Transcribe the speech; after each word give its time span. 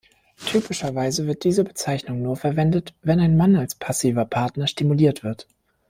Typischerweise 0.47 1.27
wird 1.27 1.43
diese 1.43 1.63
Bezeichnung 1.63 2.23
nur 2.23 2.35
verwendet, 2.35 2.95
wenn 3.03 3.19
ein 3.19 3.37
Mann 3.37 3.55
als 3.55 3.75
passiver 3.75 4.25
Partner 4.25 4.65
stimuliert 4.65 5.23
wird. 5.23 5.47